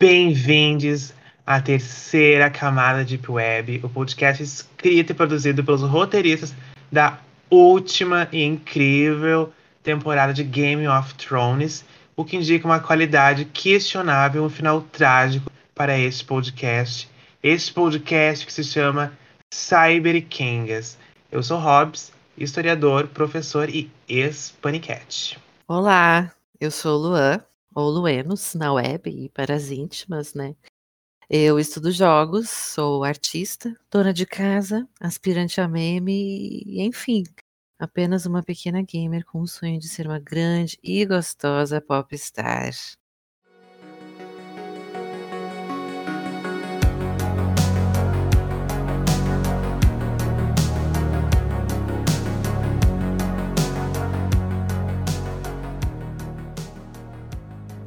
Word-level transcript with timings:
Bem-vindos 0.00 1.14
à 1.46 1.60
terceira 1.60 2.50
camada 2.50 3.04
Deep 3.04 3.30
Web, 3.30 3.80
o 3.84 3.88
podcast 3.88 4.42
escrito 4.42 5.12
e 5.12 5.14
produzido 5.14 5.62
pelos 5.62 5.82
roteiristas 5.82 6.52
da 6.90 7.20
última 7.48 8.28
e 8.32 8.42
incrível 8.42 9.52
temporada 9.84 10.34
de 10.34 10.42
Game 10.42 10.86
of 10.88 11.14
Thrones, 11.14 11.84
o 12.16 12.24
que 12.24 12.36
indica 12.36 12.66
uma 12.66 12.80
qualidade 12.80 13.44
questionável 13.44 14.42
e 14.42 14.46
um 14.46 14.50
final 14.50 14.80
trágico 14.82 15.48
para 15.76 15.96
este 15.96 16.24
podcast. 16.24 17.08
Este 17.40 17.72
podcast 17.72 18.44
que 18.44 18.52
se 18.52 18.64
chama 18.64 19.12
Cyber 19.54 20.26
Kingas. 20.26 20.98
Eu 21.30 21.40
sou 21.40 21.58
Hobbs, 21.58 22.12
historiador, 22.36 23.06
professor 23.06 23.70
e 23.70 23.88
ex-paniquete. 24.08 25.38
Olá, 25.68 26.32
eu 26.60 26.72
sou 26.72 26.98
Luan, 26.98 27.40
ou 27.74 27.90
Luenos, 27.90 28.54
na 28.54 28.72
web 28.72 29.10
e 29.10 29.28
para 29.30 29.54
as 29.54 29.70
íntimas, 29.70 30.34
né? 30.34 30.54
Eu 31.30 31.58
estudo 31.58 31.92
jogos, 31.92 32.50
sou 32.50 33.04
artista, 33.04 33.74
dona 33.90 34.12
de 34.12 34.26
casa, 34.26 34.88
aspirante 35.00 35.60
a 35.60 35.68
meme 35.68 36.12
e, 36.66 36.82
enfim, 36.82 37.24
apenas 37.78 38.26
uma 38.26 38.42
pequena 38.42 38.82
gamer 38.82 39.24
com 39.26 39.40
o 39.42 39.46
sonho 39.48 39.78
de 39.80 39.88
ser 39.88 40.06
uma 40.06 40.18
grande 40.20 40.78
e 40.82 41.04
gostosa 41.06 41.80
popstar. 41.80 42.72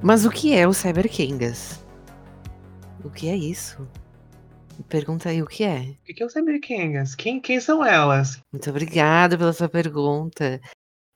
Mas 0.08 0.24
o 0.24 0.32
que 0.32 0.54
é 0.54 0.66
o 0.66 0.72
Cyber 0.72 1.10
Kingas? 1.12 1.84
O 3.04 3.10
que 3.10 3.28
é 3.28 3.36
isso? 3.36 3.86
Pergunta 4.88 5.28
aí 5.28 5.42
o 5.42 5.46
que 5.46 5.66
é. 5.66 5.82
O 6.10 6.14
que 6.16 6.24
é 6.24 6.26
o 6.26 6.30
Cyber 6.30 6.62
Kingas? 6.62 7.14
Quem, 7.14 7.42
quem 7.42 7.60
são 7.60 7.84
elas? 7.84 8.42
Muito 8.50 8.70
obrigada 8.70 9.38
pela 9.38 9.52
sua 9.52 9.68
pergunta. 9.68 10.62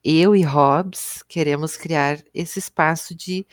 Eu 0.03 0.35
e 0.35 0.43
Hobbs 0.43 1.23
queremos 1.25 1.77
criar 1.77 2.21
esse 2.33 2.59
espaço 2.59 3.15
de 3.15 3.47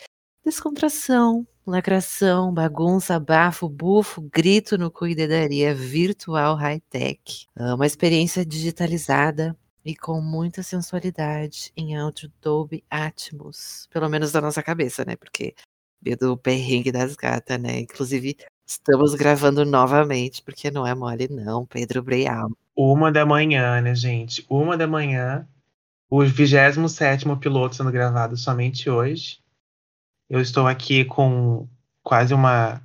descontração, 0.45 1.47
lacração, 1.65 2.53
bagunça, 2.53 3.21
bafo, 3.21 3.69
bufo, 3.69 4.21
grito 4.23 4.77
no 4.77 4.91
cuidaria 4.91 5.73
virtual 5.73 6.57
high-tech. 6.57 7.47
Uma 7.57 7.87
experiência 7.87 8.45
digitalizada 8.45 9.57
e 9.85 9.97
com 9.97 10.21
muita 10.21 10.63
sensualidade 10.63 11.73
em 11.77 11.97
áudio 11.97 12.31
Dolby 12.41 12.85
Atmos, 12.91 13.89
pelo 13.91 14.09
menos 14.09 14.33
da 14.33 14.41
nossa 14.41 14.63
cabeça, 14.63 15.05
né? 15.05 15.17
Porque 15.17 15.55
do 16.19 16.37
perrengue 16.37 16.93
das 16.93 17.17
gatas, 17.17 17.59
né? 17.59 17.81
Inclusive, 17.81 18.37
estamos 18.67 19.15
gravando 19.15 19.65
novamente, 19.65 20.43
porque 20.43 20.71
não 20.71 20.87
é 20.87 20.95
mole, 20.95 21.29
não, 21.29 21.67
Pedro 21.67 22.03
Breal. 22.03 22.51
Uma 22.77 23.11
da 23.11 23.27
manhã, 23.27 23.81
né, 23.81 23.95
gente? 23.95 24.45
Uma 24.49 24.77
da 24.77 24.87
manhã. 24.87 25.47
O 26.11 26.25
27 26.25 27.25
piloto 27.41 27.77
sendo 27.77 27.91
gravado 27.91 28.37
somente 28.37 28.89
hoje. 28.89 29.41
Eu 30.29 30.41
estou 30.41 30.67
aqui 30.67 31.05
com 31.05 31.69
quase 32.03 32.33
uma, 32.33 32.81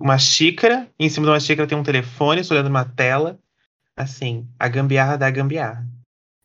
uma 0.00 0.18
xícara. 0.18 0.88
Em 0.98 1.08
cima 1.08 1.26
de 1.26 1.32
uma 1.32 1.40
xícara 1.40 1.68
tem 1.68 1.76
um 1.76 1.82
telefone, 1.82 2.40
estou 2.40 2.56
olhando 2.56 2.70
uma 2.70 2.84
tela. 2.84 3.38
Assim, 3.96 4.48
a 4.58 4.68
gambiarra 4.68 5.18
da 5.18 5.30
gambiarra. 5.30 5.86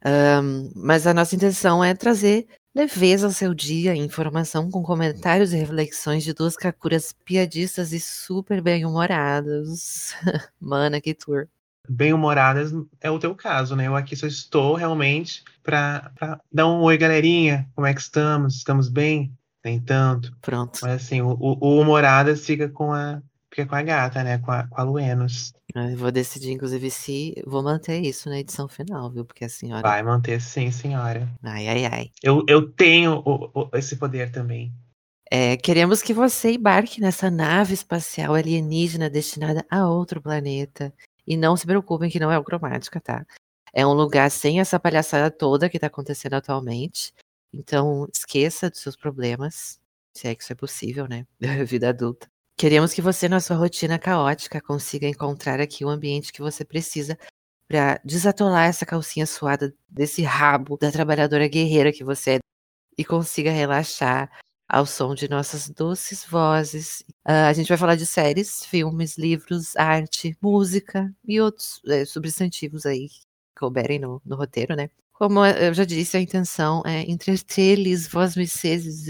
Um, 0.04 0.72
mas 0.76 1.08
a 1.08 1.14
nossa 1.14 1.36
intenção 1.36 1.84
é 1.84 1.94
trazer 1.94 2.48
leveza 2.76 3.26
ao 3.26 3.32
seu 3.32 3.54
dia, 3.54 3.96
informação 3.96 4.70
com 4.70 4.84
comentários 4.84 5.54
e 5.54 5.58
reflexões 5.58 6.24
de 6.24 6.34
duas 6.34 6.58
kakuras 6.58 7.14
piadistas 7.24 7.94
e 7.94 8.00
super 8.00 8.62
bem-humoradas. 8.62 10.14
Mana, 10.60 11.00
que 11.00 11.14
tour. 11.14 11.48
Bem-humoradas 11.88 12.74
é 13.00 13.10
o 13.10 13.20
teu 13.20 13.34
caso, 13.34 13.76
né? 13.76 13.88
Eu 13.88 13.96
aqui 13.96 14.16
só 14.16 14.28
estou 14.28 14.76
realmente 14.76 15.44
para 15.64 16.12
dar 16.52 16.68
um 16.68 16.82
oi, 16.82 16.98
galerinha. 16.98 17.70
Como 17.74 17.88
é 17.88 17.94
que 17.94 18.02
estamos? 18.02 18.56
Estamos 18.56 18.90
bem? 18.90 19.32
Nem 19.64 19.80
tanto. 19.80 20.36
Pronto. 20.42 20.80
Mas 20.82 21.04
assim, 21.04 21.22
o, 21.22 21.32
o, 21.40 21.58
o 21.60 21.82
Humoradas 21.82 22.46
fica 22.46 22.68
com 22.68 22.92
a, 22.92 23.22
fica 23.50 23.66
com 23.66 23.76
a 23.76 23.82
gata, 23.82 24.24
né? 24.24 24.38
Com 24.40 24.52
a, 24.52 24.68
com 24.68 24.82
a 24.82 24.84
Luenos. 24.84 25.54
Eu 25.76 25.98
vou 25.98 26.10
decidir, 26.10 26.52
inclusive, 26.52 26.90
se 26.90 27.36
vou 27.46 27.62
manter 27.62 28.00
isso 28.00 28.30
na 28.30 28.40
edição 28.40 28.66
final, 28.66 29.12
viu? 29.12 29.26
Porque 29.26 29.44
a 29.44 29.50
senhora. 29.50 29.82
Vai 29.82 30.02
manter, 30.02 30.40
sim, 30.40 30.72
senhora. 30.72 31.30
Ai, 31.44 31.68
ai, 31.68 31.86
ai. 31.86 32.12
Eu, 32.24 32.46
eu 32.48 32.72
tenho 32.72 33.22
o, 33.26 33.52
o, 33.54 33.70
esse 33.74 33.98
poder 33.98 34.32
também. 34.32 34.74
É, 35.30 35.58
queremos 35.58 36.02
que 36.02 36.14
você 36.14 36.54
embarque 36.54 37.02
nessa 37.02 37.30
nave 37.30 37.74
espacial 37.74 38.36
alienígena 38.36 39.10
destinada 39.10 39.66
a 39.70 39.86
outro 39.90 40.22
planeta. 40.22 40.94
E 41.28 41.36
não 41.36 41.58
se 41.58 41.66
preocupem 41.66 42.10
que 42.10 42.20
não 42.20 42.32
é 42.32 42.38
o 42.38 42.44
cromática, 42.44 43.02
tá? 43.02 43.26
É 43.74 43.86
um 43.86 43.94
lugar 43.94 44.32
sem 44.32 44.62
essa 44.62 44.80
palhaçada 44.80 45.30
toda 45.30 45.70
que 45.70 45.80
tá 45.80 45.88
acontecendo 45.88 46.36
atualmente. 46.36 47.14
Então, 47.52 48.08
esqueça 48.14 48.70
dos 48.70 48.80
seus 48.80 48.96
problemas. 48.96 49.78
Se 50.14 50.28
é 50.30 50.36
que 50.36 50.44
isso 50.44 50.54
é 50.54 50.56
possível, 50.56 51.08
né? 51.08 51.26
Vida 51.68 51.90
adulta. 51.90 52.30
Queremos 52.58 52.94
que 52.94 53.02
você, 53.02 53.28
na 53.28 53.42
sua 53.42 53.58
rotina 53.58 54.00
caótica, 54.00 54.62
consiga 54.62 55.08
encontrar 55.08 55.60
aqui 55.60 55.84
o 55.84 55.90
ambiente 55.90 56.32
que 56.32 56.42
você 56.42 56.64
precisa 56.64 57.18
para 57.68 58.00
desatolar 58.06 58.68
essa 58.68 58.86
calcinha 58.86 59.26
suada 59.26 59.76
desse 59.90 60.22
rabo 60.22 60.78
da 60.78 60.92
trabalhadora 60.92 61.48
guerreira 61.48 61.92
que 61.92 62.04
você 62.04 62.36
é 62.36 62.40
e 62.98 63.04
consiga 63.04 63.52
relaxar 63.52 64.32
ao 64.70 64.86
som 64.86 65.14
de 65.14 65.30
nossas 65.30 65.70
doces 65.70 66.24
vozes. 66.24 67.02
Uh, 67.28 67.50
a 67.50 67.54
gente 67.54 67.68
vai 67.68 67.78
falar 67.78 67.96
de 67.96 68.06
séries, 68.06 68.66
filmes, 68.66 69.18
livros, 69.18 69.76
arte, 69.76 70.38
música 70.42 71.14
e 71.28 71.42
outros 71.42 71.82
é, 71.88 72.06
substantivos 72.06 72.86
aí 72.86 73.10
que 73.10 73.20
couberem 73.58 74.00
no, 74.00 74.22
no 74.26 74.38
roteiro, 74.38 74.76
né? 74.76 74.90
Como 75.12 75.46
eu 75.46 75.74
já 75.74 75.86
disse, 75.86 76.18
a 76.18 76.22
intenção 76.22 76.82
é 76.86 77.02
entreter-lhes 77.10 78.08
vós 78.08 78.36
mercedes 78.36 79.08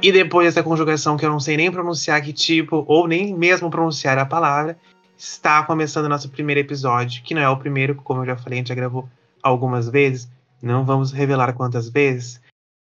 e 0.00 0.12
depois 0.12 0.46
dessa 0.46 0.62
conjugação 0.62 1.16
que 1.16 1.26
eu 1.26 1.30
não 1.30 1.40
sei 1.40 1.56
nem 1.56 1.72
pronunciar 1.72 2.22
que 2.22 2.32
tipo, 2.32 2.84
ou 2.86 3.08
nem 3.08 3.34
mesmo 3.34 3.70
pronunciar 3.70 4.16
a 4.16 4.24
palavra, 4.24 4.78
está 5.16 5.62
começando 5.64 6.06
o 6.06 6.08
nosso 6.08 6.28
primeiro 6.28 6.60
episódio, 6.60 7.22
que 7.22 7.34
não 7.34 7.42
é 7.42 7.48
o 7.48 7.56
primeiro, 7.56 7.96
como 7.96 8.22
eu 8.22 8.26
já 8.26 8.36
falei, 8.36 8.58
a 8.58 8.60
gente 8.60 8.68
já 8.68 8.74
gravou 8.74 9.08
algumas 9.42 9.88
vezes, 9.88 10.28
não 10.62 10.84
vamos 10.84 11.10
revelar 11.10 11.52
quantas 11.52 11.88
vezes, 11.88 12.40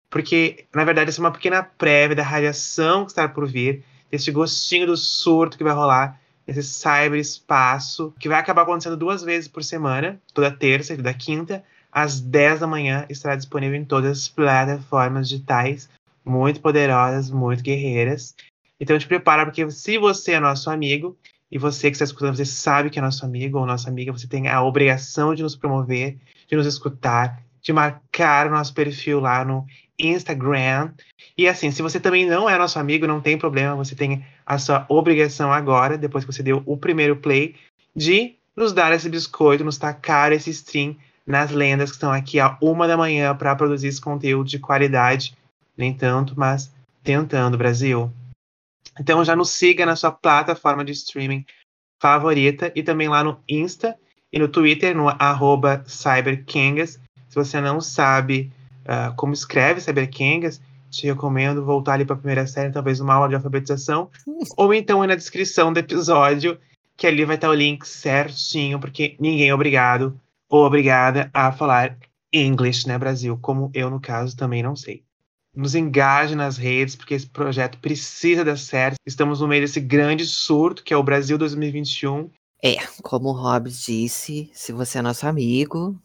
porque 0.09 0.65
na 0.73 0.83
verdade 0.83 1.09
essa 1.09 1.21
é 1.21 1.23
uma 1.23 1.31
pequena 1.31 1.63
prévia 1.63 2.17
da 2.17 2.23
radiação 2.23 3.05
que 3.05 3.11
está 3.11 3.27
por 3.29 3.47
vir, 3.47 3.83
desse 4.11 4.29
gostinho 4.31 4.87
do 4.87 4.97
surto 4.97 5.57
que 5.57 5.63
vai 5.63 5.73
rolar, 5.73 6.19
esse 6.45 6.61
cyberespaço, 6.61 8.13
que 8.19 8.29
vai 8.29 8.39
acabar 8.39 8.63
acontecendo 8.63 8.97
duas 8.97 9.23
vezes 9.23 9.47
por 9.47 9.63
semana, 9.63 10.19
toda 10.33 10.51
terça 10.51 10.93
e 10.93 10.97
toda 10.97 11.13
quinta, 11.13 11.63
às 11.91 12.19
10 12.19 12.59
da 12.59 12.67
manhã, 12.67 13.05
estará 13.09 13.37
disponível 13.37 13.79
em 13.79 13.85
todas 13.85 14.11
as 14.11 14.27
plataformas 14.27 15.29
digitais 15.29 15.89
muito 16.25 16.59
poderosas, 16.59 17.30
muito 17.30 17.62
guerreiras. 17.62 18.36
Então 18.80 18.97
te 18.97 19.08
prepara, 19.08 19.46
porque 19.46 19.69
se 19.72 19.97
você 19.97 20.34
é 20.34 20.40
nosso 20.40 20.69
amigo, 20.69 21.18
e 21.52 21.58
você 21.58 21.90
que 21.90 21.96
está 21.96 22.03
escutando, 22.03 22.36
você 22.36 22.46
sabe 22.46 22.90
que 22.90 23.00
é 23.00 23.02
nosso 23.02 23.25
amigo 23.25 23.59
ou 23.59 23.66
nossa 23.66 23.90
amiga, 23.90 24.12
você 24.12 24.28
tem 24.28 24.47
a 24.47 24.62
obrigação 24.62 25.34
de 25.36 25.44
nos 25.44 25.56
promover, 25.56 26.18
de 26.47 26.56
nos 26.56 26.66
escutar, 26.66 27.41
de 27.62 27.72
marcar 27.72 28.47
o 28.47 28.52
nosso 28.52 28.74
perfil 28.74 29.19
lá 29.19 29.46
no 29.46 29.66
Instagram. 29.97 30.91
E 31.38 31.47
assim, 31.47 31.72
se 31.72 31.81
você 31.81 32.00
também 32.00 32.25
não 32.25 32.50
é 32.50 32.57
nosso 32.57 32.80
amigo, 32.80 33.07
não 33.07 33.22
tem 33.22 33.38
problema, 33.38 33.75
você 33.75 33.96
tem 33.96 34.25
a 34.46 34.57
sua 34.57 34.86
obrigação 34.90 35.52
agora, 35.52 35.97
depois 35.97 36.25
que 36.25 36.34
você 36.34 36.44
deu 36.44 36.62
o 36.66 36.75
primeiro 36.75 37.16
play, 37.16 37.56
de 37.96 38.36
nos 38.56 38.74
dar 38.74 38.92
esse 38.94 39.10
biscoito, 39.10 39.63
nos 39.63 39.78
tacar 39.78 40.31
esse 40.31 40.50
stream 40.50 40.95
nas 41.25 41.51
lendas 41.51 41.89
que 41.89 41.95
estão 41.95 42.12
aqui 42.12 42.39
a 42.39 42.57
uma 42.62 42.88
da 42.88 42.98
manhã 42.98 43.36
para 43.36 43.56
produzir 43.56 43.88
esse 43.88 44.01
conteúdo 44.01 44.50
de 44.50 44.60
qualidade 44.60 45.36
nem 45.77 45.94
tanto, 45.94 46.33
mas 46.38 46.74
tentando, 47.04 47.57
Brasil. 47.57 48.12
Então 49.00 49.24
já 49.24 49.36
nos 49.36 49.51
siga 49.51 49.86
na 49.86 49.95
sua 49.95 50.12
plataforma 50.12 50.83
de 50.83 50.92
streaming 50.92 51.45
favorita 52.01 52.72
e 52.75 52.83
também 52.83 53.07
lá 53.07 53.24
no 53.24 53.39
Insta 53.48 53.98
e 54.31 54.39
no 54.39 54.48
Twitter, 54.48 54.95
no 54.95 55.07
arroba 55.07 55.83
CyberKengas. 55.88 57.00
Se 57.30 57.36
você 57.36 57.60
não 57.60 57.81
sabe 57.81 58.51
uh, 58.83 59.16
como 59.16 59.33
escreve 59.33 59.81
CyberKengas, 59.81 60.62
te 60.89 61.07
recomendo 61.07 61.63
voltar 61.63 61.94
ali 61.94 62.06
para 62.06 62.16
a 62.16 62.19
primeira 62.19 62.48
série, 62.48 62.71
talvez 62.71 63.00
uma 63.00 63.13
aula 63.13 63.30
de 63.30 63.36
alfabetização, 63.36 64.10
ou 64.56 64.74
então 64.74 65.01
aí 65.01 65.07
na 65.07 65.16
descrição 65.16 65.74
do 65.74 65.80
episódio, 65.80 66.57
que 66.95 67.06
ali 67.06 67.25
vai 67.25 67.36
estar 67.36 67.50
o 67.50 67.54
link 67.54 67.86
certinho, 67.86 68.80
porque 68.80 69.16
ninguém 69.19 69.50
é 69.50 69.54
obrigado 69.54 70.19
ou 70.50 70.66
obrigada 70.66 71.30
a 71.33 71.51
falar 71.51 71.98
inglês, 72.31 72.86
né, 72.86 72.98
Brasil? 72.98 73.38
Como 73.42 73.69
eu, 73.74 73.89
no 73.89 74.00
caso, 74.00 74.36
também 74.36 74.63
não 74.63 74.75
sei 74.75 75.04
nos 75.56 75.75
engaje 75.75 76.36
nas 76.36 76.57
redes, 76.57 76.96
porque 76.96 77.13
esse 77.13 77.28
projeto 77.28 77.78
precisa 77.80 78.44
dar 78.44 78.57
certo. 78.57 78.98
Estamos 79.06 79.42
no 79.42 79.48
meio 79.48 79.62
desse 79.62 79.80
grande 79.80 80.25
surto 80.25 80.84
que 80.84 80.94
é 80.94 80.98
o 80.98 81.04
Brasil 81.04 81.38
2021 81.38 82.30
É, 82.63 82.78
como 83.04 83.30
o 83.30 83.34
Rob 83.34 83.69
disse, 83.69 84.50
se 84.54 84.72
você 84.72 85.00
é 85.00 85.02
nosso 85.02 85.28
amigo, 85.28 86.00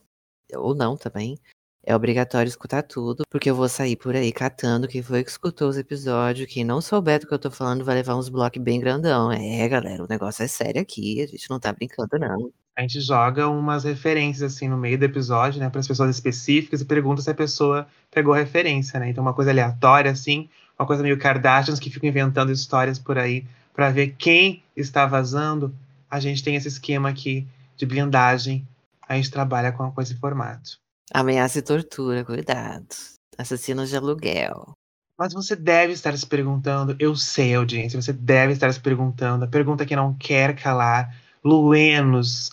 ou 0.54 0.74
não 0.74 0.96
também, 0.96 1.38
é 1.82 1.96
obrigatório 1.96 2.48
escutar 2.48 2.82
tudo, 2.82 3.24
porque 3.30 3.50
eu 3.50 3.54
vou 3.54 3.68
sair 3.68 3.96
por 3.96 4.14
aí 4.14 4.30
catando 4.32 4.86
quem 4.86 5.02
foi 5.02 5.24
que 5.24 5.30
escutou 5.30 5.68
os 5.68 5.78
episódios. 5.78 6.52
Quem 6.52 6.64
não 6.64 6.80
souber 6.80 7.20
do 7.20 7.26
que 7.26 7.34
eu 7.34 7.38
tô 7.38 7.50
falando 7.50 7.84
vai 7.84 7.94
levar 7.94 8.16
uns 8.16 8.28
blocos 8.28 8.62
bem 8.62 8.78
grandão. 8.78 9.32
É, 9.32 9.66
galera, 9.68 10.04
o 10.04 10.08
negócio 10.08 10.42
é 10.42 10.48
sério 10.48 10.80
aqui, 10.82 11.22
a 11.22 11.26
gente 11.26 11.48
não 11.48 11.58
tá 11.58 11.72
brincando, 11.72 12.18
não. 12.18 12.52
A 12.76 12.82
gente 12.82 13.00
joga 13.00 13.48
umas 13.48 13.84
referências 13.84 14.54
assim 14.54 14.68
no 14.68 14.76
meio 14.76 14.98
do 14.98 15.04
episódio, 15.04 15.60
né, 15.60 15.68
para 15.68 15.80
as 15.80 15.88
pessoas 15.88 16.10
específicas 16.10 16.80
e 16.80 16.84
pergunta 16.84 17.20
se 17.20 17.30
a 17.30 17.34
pessoa 17.34 17.86
pegou 18.10 18.32
referência, 18.32 18.98
né? 18.98 19.10
Então 19.10 19.22
uma 19.22 19.34
coisa 19.34 19.50
aleatória 19.50 20.10
assim, 20.10 20.48
uma 20.78 20.86
coisa 20.86 21.02
meio 21.02 21.18
Kardashians 21.18 21.78
que 21.78 21.90
ficam 21.90 22.08
inventando 22.08 22.50
histórias 22.50 22.98
por 22.98 23.18
aí 23.18 23.44
para 23.74 23.90
ver 23.90 24.14
quem 24.18 24.62
está 24.76 25.06
vazando. 25.06 25.74
A 26.10 26.18
gente 26.18 26.42
tem 26.42 26.56
esse 26.56 26.68
esquema 26.68 27.08
aqui 27.08 27.46
de 27.76 27.86
blindagem. 27.86 28.66
A 29.06 29.16
gente 29.16 29.30
trabalha 29.30 29.72
com, 29.72 29.90
com 29.90 30.00
esse 30.00 30.14
formato. 30.16 30.78
Ameaça 31.12 31.58
e 31.58 31.62
tortura, 31.62 32.24
cuidado. 32.24 32.86
Assassinos 33.36 33.90
de 33.90 33.96
aluguel. 33.96 34.74
Mas 35.18 35.34
você 35.34 35.54
deve 35.54 35.92
estar 35.92 36.16
se 36.16 36.26
perguntando, 36.26 36.96
eu 36.98 37.14
sei, 37.14 37.54
audiência, 37.54 38.00
você 38.00 38.12
deve 38.12 38.54
estar 38.54 38.72
se 38.72 38.80
perguntando, 38.80 39.44
a 39.44 39.48
pergunta 39.48 39.84
que 39.84 39.94
não 39.94 40.14
quer 40.14 40.56
calar, 40.56 41.14
Luenos, 41.44 42.50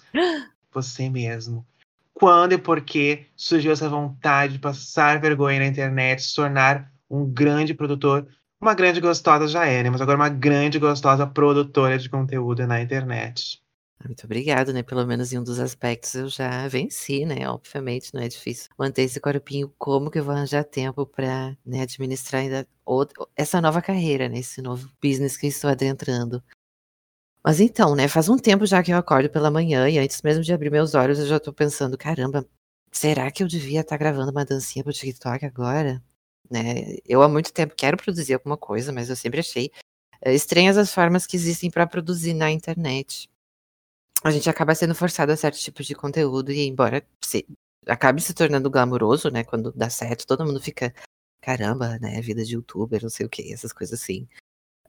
você 0.71 1.09
mesmo. 1.09 1.65
Quando 2.13 2.53
e 2.53 2.57
por 2.57 2.81
que 2.81 3.27
surgiu 3.35 3.71
essa 3.71 3.87
vontade 3.87 4.53
de 4.53 4.59
passar 4.59 5.19
vergonha 5.21 5.59
na 5.59 5.67
internet, 5.67 6.23
se 6.23 6.35
tornar 6.35 6.91
um 7.09 7.25
grande 7.25 7.73
produtor? 7.73 8.27
Uma 8.59 8.73
grande 8.73 8.99
gostosa 8.99 9.47
já 9.47 9.65
é? 9.65 9.87
Mas 9.87 10.01
agora 10.01 10.17
uma 10.17 10.29
grande 10.29 10.79
gostosa 10.79 11.27
produtora 11.27 11.97
de 11.97 12.09
conteúdo 12.09 12.65
na 12.65 12.81
internet. 12.81 13.61
Muito 14.03 14.25
obrigado, 14.25 14.71
né? 14.71 14.83
Pelo 14.83 15.05
menos 15.05 15.33
em 15.33 15.39
um 15.39 15.43
dos 15.43 15.59
aspectos 15.59 16.13
eu 16.13 16.29
já 16.29 16.67
venci, 16.67 17.25
né? 17.25 17.47
Obviamente 17.49 18.13
não 18.13 18.21
é 18.21 18.27
difícil 18.27 18.69
manter 18.77 19.03
esse 19.03 19.19
corpinho. 19.19 19.73
Como 19.77 20.09
que 20.09 20.19
eu 20.19 20.23
vou 20.23 20.33
arranjar 20.33 20.63
tempo 20.63 21.05
para 21.05 21.57
né, 21.65 21.81
administrar 21.81 22.41
ainda 22.41 22.67
outra, 22.85 23.25
essa 23.35 23.59
nova 23.59 23.81
carreira, 23.81 24.29
né? 24.29 24.39
Esse 24.39 24.61
novo 24.61 24.89
business 25.03 25.35
que 25.35 25.47
estou 25.47 25.69
adentrando. 25.69 26.43
Mas 27.47 27.61
então, 27.61 27.95
né? 27.95 28.09
Faz 28.09 28.27
um 28.27 28.37
tempo 28.37 28.65
já 28.65 28.83
que 28.83 28.91
eu 28.91 28.97
acordo 28.97 29.29
pela 29.29 29.49
manhã 29.49 29.87
e 29.87 29.97
antes 29.97 30.21
mesmo 30.21 30.43
de 30.43 30.51
abrir 30.51 30.69
meus 30.69 30.93
olhos 30.93 31.17
eu 31.17 31.25
já 31.25 31.39
tô 31.39 31.53
pensando, 31.53 31.97
caramba, 31.97 32.45
será 32.91 33.31
que 33.31 33.41
eu 33.41 33.47
devia 33.47 33.79
estar 33.79 33.91
tá 33.91 33.97
gravando 33.97 34.31
uma 34.31 34.43
dancinha 34.43 34.83
pro 34.83 34.91
TikTok 34.91 35.45
agora? 35.45 36.03
Né? 36.51 36.97
Eu 37.05 37.21
há 37.23 37.29
muito 37.29 37.53
tempo 37.53 37.73
quero 37.73 37.95
produzir 37.95 38.33
alguma 38.33 38.57
coisa, 38.57 38.91
mas 38.91 39.09
eu 39.09 39.15
sempre 39.15 39.39
achei 39.39 39.71
é, 40.21 40.33
estranhas 40.33 40.77
as 40.77 40.93
formas 40.93 41.25
que 41.25 41.37
existem 41.37 41.71
para 41.71 41.87
produzir 41.87 42.33
na 42.33 42.51
internet 42.51 43.29
a 44.21 44.29
gente 44.31 44.49
acaba 44.49 44.75
sendo 44.75 44.93
forçado 44.93 45.31
a 45.31 45.37
certo 45.37 45.57
tipo 45.57 45.81
de 45.83 45.95
conteúdo 45.95 46.51
e 46.51 46.67
embora 46.67 47.01
se, 47.23 47.47
acabe 47.87 48.21
se 48.21 48.33
tornando 48.33 48.69
glamouroso, 48.69 49.29
né, 49.29 49.45
quando 49.45 49.71
dá 49.71 49.89
certo, 49.89 50.27
todo 50.27 50.45
mundo 50.45 50.59
fica, 50.59 50.93
caramba, 51.41 51.97
né, 51.99 52.19
vida 52.21 52.43
de 52.43 52.55
youtuber, 52.55 53.01
não 53.01 53.09
sei 53.09 53.25
o 53.25 53.29
que, 53.29 53.53
essas 53.53 53.71
coisas 53.71 54.01
assim. 54.01 54.27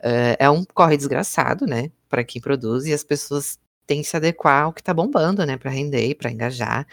Uh, 0.01 0.37
é 0.39 0.49
um 0.49 0.65
corre 0.65 0.97
desgraçado, 0.97 1.67
né, 1.67 1.91
para 2.09 2.25
quem 2.25 2.41
produz 2.41 2.87
e 2.87 2.93
as 2.93 3.03
pessoas 3.03 3.59
têm 3.87 4.03
que 4.03 4.09
se 4.09 4.17
adequar 4.17 4.65
ao 4.65 4.73
que 4.73 4.83
tá 4.83 4.95
bombando, 4.95 5.45
né, 5.45 5.57
para 5.57 5.71
render, 5.71 6.15
para 6.15 6.31
engajar. 6.31 6.87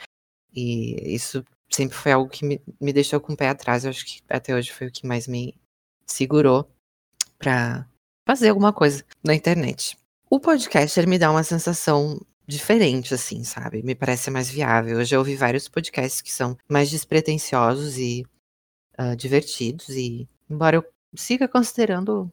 E 0.53 1.13
isso 1.13 1.43
sempre 1.69 1.95
foi 1.95 2.11
algo 2.11 2.29
que 2.29 2.45
me, 2.45 2.61
me 2.79 2.93
deixou 2.93 3.19
com 3.19 3.33
o 3.33 3.37
pé 3.37 3.49
atrás, 3.49 3.83
eu 3.83 3.89
acho 3.89 4.05
que 4.05 4.21
até 4.29 4.55
hoje 4.55 4.71
foi 4.71 4.87
o 4.87 4.91
que 4.91 5.05
mais 5.05 5.27
me 5.27 5.55
segurou 6.05 6.69
para 7.37 7.87
fazer 8.25 8.49
alguma 8.49 8.73
coisa 8.73 9.03
na 9.23 9.35
internet. 9.35 9.97
O 10.29 10.39
podcaster 10.39 11.07
me 11.07 11.19
dá 11.19 11.29
uma 11.29 11.43
sensação 11.43 12.19
diferente, 12.47 13.13
assim, 13.13 13.43
sabe? 13.43 13.83
Me 13.83 13.95
parece 13.95 14.29
mais 14.29 14.49
viável. 14.49 14.99
Eu 14.99 15.05
já 15.05 15.17
ouvi 15.17 15.35
vários 15.35 15.67
podcasts 15.67 16.21
que 16.21 16.31
são 16.31 16.57
mais 16.69 16.89
despretensiosos 16.89 17.97
e 17.97 18.25
uh, 18.99 19.15
divertidos, 19.15 19.89
e 19.89 20.27
embora 20.49 20.77
eu 20.77 20.85
siga 21.15 21.47
considerando 21.47 22.31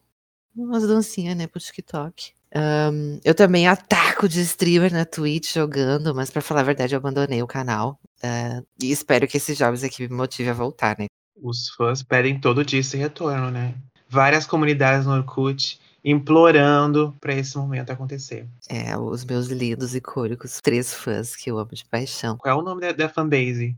umas 0.54 0.86
dancinhas, 0.86 1.36
né, 1.36 1.46
pro 1.46 1.60
TikTok. 1.60 2.32
Um, 2.54 3.18
eu 3.24 3.34
também 3.34 3.66
ataco 3.66 4.28
de 4.28 4.40
streamer 4.42 4.92
na 4.92 5.06
Twitch 5.06 5.54
jogando, 5.54 6.14
mas 6.14 6.30
para 6.30 6.42
falar 6.42 6.60
a 6.60 6.64
verdade, 6.64 6.94
eu 6.94 6.98
abandonei 6.98 7.42
o 7.42 7.46
canal. 7.46 7.98
Uh, 8.22 8.64
e 8.82 8.90
espero 8.90 9.26
que 9.26 9.38
esses 9.38 9.56
jogos 9.56 9.82
aqui 9.82 10.06
me 10.06 10.14
motive 10.14 10.50
a 10.50 10.54
voltar, 10.54 10.96
né? 10.98 11.06
Os 11.42 11.70
fãs 11.70 12.02
pedem 12.02 12.38
todo 12.38 12.64
dia 12.64 12.80
esse 12.80 12.96
retorno, 12.96 13.50
né? 13.50 13.74
Várias 14.08 14.46
comunidades 14.46 15.06
no 15.06 15.14
Orkut 15.14 15.80
implorando 16.04 17.16
para 17.20 17.34
esse 17.34 17.56
momento 17.56 17.90
acontecer. 17.90 18.46
É, 18.68 18.96
os 18.96 19.24
meus 19.24 19.46
lindos 19.46 19.94
e 19.94 20.00
cônicos 20.00 20.60
três 20.60 20.92
fãs 20.92 21.34
que 21.36 21.50
eu 21.50 21.58
amo 21.58 21.70
de 21.72 21.84
paixão. 21.84 22.36
Qual 22.36 22.58
é 22.58 22.60
o 22.60 22.64
nome 22.64 22.80
da, 22.80 22.92
da 22.92 23.08
fanbase? 23.08 23.76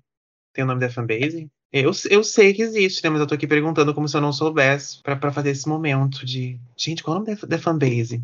Tem 0.53 0.65
o 0.65 0.67
nome 0.67 0.81
da 0.81 0.91
fanbase? 0.91 1.49
Eu, 1.77 1.91
eu 2.09 2.23
sei 2.23 2.55
que 2.55 2.63
existe, 2.63 3.03
né? 3.03 3.11
Mas 3.11 3.21
eu 3.21 3.27
tô 3.27 3.35
aqui 3.35 3.49
perguntando 3.49 3.93
como 3.93 4.09
se 4.09 4.17
eu 4.17 4.21
não 4.21 4.33
soubesse 4.33 5.03
para 5.03 5.33
fazer 5.33 5.51
esse 5.51 5.69
momento 5.69 6.25
de. 6.25 6.57
Gente, 6.77 7.03
qual 7.03 7.17
é 7.17 7.21
o 7.21 7.25
nome 7.25 7.35
da, 7.35 7.47
da 7.49 7.59
fanbase? 7.59 8.23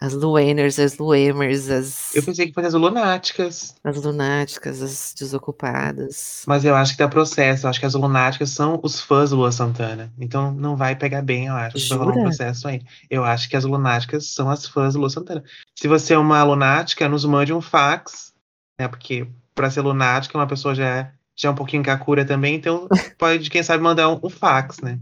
As 0.00 0.14
Lueners, 0.14 0.78
as 0.78 0.96
Luemers, 0.96 1.68
as. 1.68 2.14
Eu 2.14 2.22
pensei 2.22 2.46
que 2.46 2.54
fosse 2.54 2.68
as 2.68 2.74
lunáticas. 2.74 3.74
As 3.82 3.96
lunáticas, 3.96 4.80
as 4.80 5.12
desocupadas. 5.12 6.44
Mas 6.46 6.64
eu 6.64 6.76
acho 6.76 6.92
que 6.92 6.98
dá 6.98 7.08
processo. 7.08 7.66
Eu 7.66 7.70
acho 7.70 7.80
que 7.80 7.86
as 7.86 7.94
lunáticas 7.94 8.50
são 8.50 8.78
os 8.80 9.00
fãs 9.00 9.30
do 9.30 9.36
Lua 9.36 9.50
Santana. 9.50 10.12
Então 10.16 10.52
não 10.52 10.76
vai 10.76 10.94
pegar 10.94 11.22
bem, 11.22 11.46
eu 11.46 11.54
acho. 11.54 11.78
Jura? 11.78 12.04
Vai 12.04 12.16
um 12.16 12.22
processo 12.22 12.68
aí. 12.68 12.80
Eu 13.10 13.24
acho 13.24 13.50
que 13.50 13.56
as 13.56 13.64
lunáticas 13.64 14.26
são 14.26 14.48
as 14.48 14.66
fãs 14.66 14.94
do 14.94 15.00
Lua 15.00 15.10
Santana. 15.10 15.42
Se 15.74 15.88
você 15.88 16.14
é 16.14 16.18
uma 16.18 16.44
lunática, 16.44 17.08
nos 17.08 17.24
mande 17.24 17.52
um 17.52 17.60
fax, 17.60 18.32
né? 18.80 18.86
Porque 18.86 19.26
para 19.52 19.68
ser 19.68 19.80
lunática, 19.80 20.38
uma 20.38 20.46
pessoa 20.46 20.76
já 20.76 20.86
é, 20.86 21.12
já 21.40 21.50
um 21.50 21.54
pouquinho 21.54 21.82
cacura 21.82 22.24
também, 22.24 22.56
então 22.56 22.86
pode, 23.18 23.48
quem 23.48 23.62
sabe, 23.62 23.82
mandar 23.82 24.10
um, 24.10 24.20
um 24.22 24.28
fax, 24.28 24.80
né? 24.80 25.00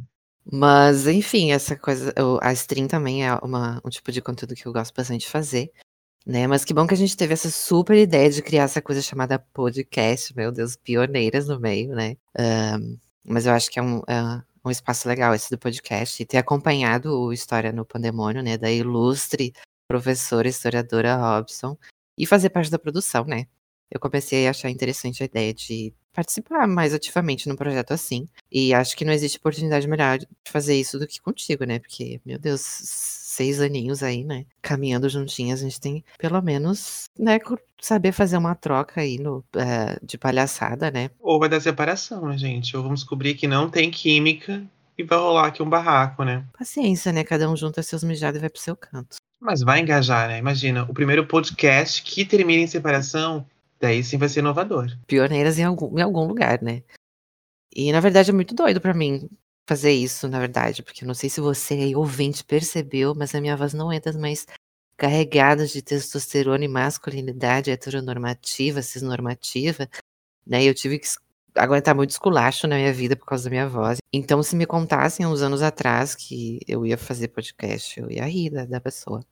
Mas, 0.50 1.06
enfim, 1.06 1.50
essa 1.52 1.76
coisa. 1.76 2.14
A 2.40 2.52
stream 2.52 2.88
também 2.88 3.26
é 3.26 3.34
uma, 3.42 3.80
um 3.84 3.90
tipo 3.90 4.10
de 4.10 4.22
conteúdo 4.22 4.54
que 4.54 4.64
eu 4.64 4.72
gosto 4.72 4.94
bastante 4.94 5.22
de 5.22 5.30
fazer. 5.30 5.70
Né? 6.24 6.46
Mas 6.46 6.64
que 6.64 6.72
bom 6.72 6.86
que 6.86 6.94
a 6.94 6.96
gente 6.96 7.16
teve 7.16 7.34
essa 7.34 7.50
super 7.50 7.96
ideia 7.96 8.30
de 8.30 8.42
criar 8.42 8.64
essa 8.64 8.80
coisa 8.80 9.02
chamada 9.02 9.38
podcast, 9.38 10.34
meu 10.36 10.52
Deus, 10.52 10.76
pioneiras 10.76 11.48
no 11.48 11.58
meio, 11.60 11.94
né? 11.94 12.16
Um, 12.38 12.98
mas 13.24 13.46
eu 13.46 13.52
acho 13.52 13.70
que 13.70 13.78
é 13.78 13.82
um, 13.82 13.98
é 14.06 14.42
um 14.64 14.70
espaço 14.70 15.08
legal 15.08 15.34
esse 15.34 15.50
do 15.50 15.58
podcast. 15.58 16.22
E 16.22 16.26
ter 16.26 16.38
acompanhado 16.38 17.12
o 17.12 17.32
História 17.32 17.72
no 17.72 17.84
Pandemônio, 17.84 18.42
né? 18.42 18.56
Da 18.56 18.70
ilustre 18.70 19.52
professora 19.86 20.48
historiadora 20.48 21.16
Robson. 21.16 21.76
E 22.16 22.26
fazer 22.26 22.50
parte 22.50 22.70
da 22.70 22.78
produção, 22.78 23.24
né? 23.24 23.46
Eu 23.90 24.00
comecei 24.00 24.46
a 24.46 24.50
achar 24.50 24.70
interessante 24.70 25.22
a 25.22 25.26
ideia 25.26 25.52
de 25.54 25.94
participar 26.12 26.66
mais 26.66 26.94
ativamente 26.94 27.48
num 27.48 27.56
projeto 27.56 27.92
assim. 27.92 28.28
E 28.50 28.74
acho 28.74 28.96
que 28.96 29.04
não 29.04 29.12
existe 29.12 29.38
oportunidade 29.38 29.86
melhor 29.86 30.18
de 30.18 30.26
fazer 30.44 30.74
isso 30.74 30.98
do 30.98 31.06
que 31.06 31.20
contigo, 31.20 31.64
né? 31.64 31.78
Porque, 31.78 32.20
meu 32.24 32.38
Deus, 32.38 32.60
seis 32.60 33.60
aninhos 33.60 34.02
aí, 34.02 34.24
né? 34.24 34.44
Caminhando 34.60 35.08
juntinhas, 35.08 35.60
a 35.60 35.62
gente 35.62 35.80
tem 35.80 36.04
pelo 36.18 36.42
menos, 36.42 37.04
né, 37.18 37.38
saber 37.80 38.12
fazer 38.12 38.36
uma 38.36 38.54
troca 38.54 39.00
aí 39.00 39.18
no, 39.18 39.44
é, 39.54 39.98
de 40.02 40.18
palhaçada, 40.18 40.90
né? 40.90 41.10
Ou 41.20 41.38
vai 41.38 41.48
dar 41.48 41.60
separação, 41.60 42.26
né, 42.26 42.36
gente? 42.36 42.76
Ou 42.76 42.82
vamos 42.82 43.00
descobrir 43.00 43.34
que 43.34 43.46
não 43.46 43.70
tem 43.70 43.90
química 43.90 44.62
e 44.96 45.04
vai 45.04 45.18
rolar 45.18 45.46
aqui 45.46 45.62
um 45.62 45.70
barraco, 45.70 46.24
né? 46.24 46.44
Paciência, 46.58 47.12
né? 47.12 47.22
Cada 47.22 47.48
um 47.48 47.56
junta 47.56 47.82
seus 47.82 48.02
mijados 48.02 48.38
e 48.38 48.40
vai 48.40 48.50
pro 48.50 48.60
seu 48.60 48.76
canto. 48.76 49.16
Mas 49.40 49.62
vai 49.62 49.78
engajar, 49.78 50.28
né? 50.28 50.38
Imagina, 50.38 50.82
o 50.82 50.92
primeiro 50.92 51.24
podcast 51.24 52.02
que 52.02 52.24
termina 52.24 52.64
em 52.64 52.66
separação 52.66 53.46
Daí 53.80 54.02
sim 54.02 54.18
vai 54.18 54.28
ser 54.28 54.40
inovador. 54.40 54.88
Pioneiras 55.06 55.58
em 55.58 55.64
algum, 55.64 55.98
em 55.98 56.02
algum 56.02 56.26
lugar, 56.26 56.62
né? 56.62 56.82
E 57.74 57.92
na 57.92 58.00
verdade 58.00 58.30
é 58.30 58.34
muito 58.34 58.54
doido 58.54 58.80
para 58.80 58.94
mim 58.94 59.28
fazer 59.68 59.92
isso, 59.92 60.26
na 60.28 60.40
verdade, 60.40 60.82
porque 60.82 61.04
eu 61.04 61.06
não 61.06 61.14
sei 61.14 61.28
se 61.28 61.40
você 61.40 61.74
aí, 61.74 61.94
ouvinte, 61.94 62.42
percebeu, 62.42 63.14
mas 63.14 63.34
a 63.34 63.40
minha 63.40 63.56
voz 63.56 63.74
não 63.74 63.92
entra 63.92 64.12
mais 64.18 64.46
carregada 64.96 65.66
de 65.66 65.82
testosterona 65.82 66.64
e 66.64 66.68
masculinidade 66.68 67.70
heteronormativa, 67.70 68.82
cisnormativa, 68.82 69.88
né? 70.46 70.64
Eu 70.64 70.74
tive 70.74 70.98
que 70.98 71.06
aguentar 71.54 71.94
muito 71.94 72.10
esculacho 72.10 72.66
na 72.66 72.76
minha 72.76 72.92
vida 72.92 73.14
por 73.14 73.26
causa 73.26 73.44
da 73.44 73.50
minha 73.50 73.68
voz. 73.68 73.98
Então, 74.12 74.42
se 74.42 74.56
me 74.56 74.66
contassem 74.66 75.26
uns 75.26 75.42
anos 75.42 75.62
atrás 75.62 76.14
que 76.14 76.60
eu 76.66 76.86
ia 76.86 76.96
fazer 76.96 77.28
podcast, 77.28 78.00
eu 78.00 78.10
ia 78.10 78.24
rir 78.24 78.50
da, 78.50 78.64
da 78.64 78.80
pessoa. 78.80 79.24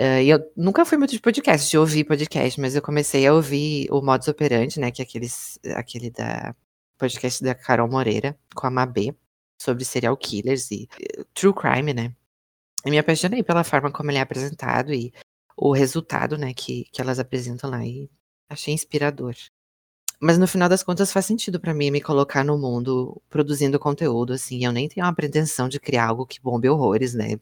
Uh, 0.00 0.22
eu 0.24 0.50
nunca 0.56 0.82
fui 0.86 0.96
muito 0.96 1.10
de 1.10 1.20
podcast, 1.20 1.68
de 1.68 1.76
ouvir 1.76 2.04
podcast, 2.04 2.58
mas 2.58 2.74
eu 2.74 2.80
comecei 2.80 3.26
a 3.26 3.34
ouvir 3.34 3.86
o 3.90 4.00
Modus 4.00 4.28
Operandi, 4.28 4.80
né? 4.80 4.90
Que 4.90 5.02
é 5.02 5.04
aqueles, 5.04 5.58
aquele 5.74 6.10
da 6.10 6.56
podcast 6.96 7.44
da 7.44 7.54
Carol 7.54 7.86
Moreira, 7.86 8.34
com 8.54 8.66
a 8.66 8.70
Mabê, 8.70 9.14
sobre 9.60 9.84
serial 9.84 10.16
killers 10.16 10.70
e 10.70 10.88
uh, 11.18 11.24
true 11.34 11.52
crime, 11.52 11.92
né? 11.92 12.14
E 12.86 12.90
me 12.90 12.98
apaixonei 12.98 13.42
pela 13.42 13.62
forma 13.62 13.92
como 13.92 14.10
ele 14.10 14.16
é 14.16 14.22
apresentado 14.22 14.94
e 14.94 15.12
o 15.54 15.72
resultado, 15.72 16.38
né, 16.38 16.54
que, 16.54 16.84
que 16.92 17.02
elas 17.02 17.18
apresentam 17.18 17.68
lá. 17.70 17.84
E 17.84 18.10
achei 18.48 18.72
inspirador. 18.72 19.34
Mas 20.18 20.38
no 20.38 20.48
final 20.48 20.68
das 20.68 20.82
contas 20.82 21.12
faz 21.12 21.26
sentido 21.26 21.60
para 21.60 21.74
mim 21.74 21.90
me 21.90 22.00
colocar 22.00 22.44
no 22.44 22.58
mundo 22.58 23.20
produzindo 23.28 23.78
conteúdo, 23.78 24.32
assim. 24.32 24.64
Eu 24.64 24.72
nem 24.72 24.88
tenho 24.88 25.04
uma 25.06 25.14
pretensão 25.14 25.68
de 25.68 25.78
criar 25.80 26.08
algo 26.08 26.26
que 26.26 26.40
bombe 26.40 26.68
horrores, 26.70 27.14
né? 27.14 27.38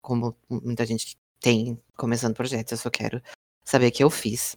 Como 0.00 0.36
muita 0.48 0.86
gente 0.86 1.16
tem 1.40 1.80
começando 1.96 2.34
projetos, 2.34 2.72
eu 2.72 2.78
só 2.78 2.90
quero 2.90 3.22
saber 3.64 3.88
o 3.88 3.92
que 3.92 4.04
eu 4.04 4.10
fiz. 4.10 4.56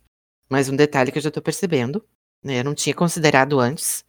Mas 0.49 0.69
um 0.69 0.75
detalhe 0.75 1.11
que 1.11 1.17
eu 1.17 1.21
já 1.21 1.31
tô 1.31 1.41
percebendo, 1.41 2.05
né? 2.43 2.59
Eu 2.59 2.63
não 2.63 2.75
tinha 2.75 2.93
considerado 2.93 3.59
antes 3.59 4.03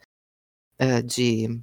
uh, 0.81 1.03
de 1.03 1.61